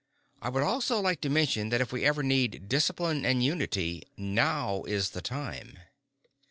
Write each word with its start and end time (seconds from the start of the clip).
I 0.41 0.49
would 0.49 0.63
also 0.63 0.99
like 0.99 1.21
to 1.21 1.29
mention 1.29 1.69
that 1.69 1.79
if 1.79 1.93
ever 1.93 2.23
we 2.23 2.27
needed 2.27 2.67
discipline 2.67 3.23
and 3.23 3.43
unity, 3.43 4.01
now 4.17 4.81
is 4.85 5.11
the 5.11 5.21
time." 5.21 5.77